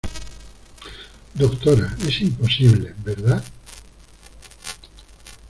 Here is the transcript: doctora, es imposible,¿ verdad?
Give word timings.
doctora, 1.35 1.95
es 2.07 2.21
imposible,¿ 2.21 2.95
verdad? 3.05 3.43